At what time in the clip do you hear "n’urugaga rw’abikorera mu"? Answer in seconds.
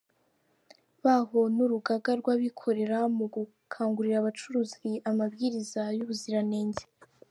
1.55-3.25